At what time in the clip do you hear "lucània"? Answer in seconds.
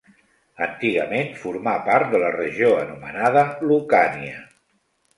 3.71-4.47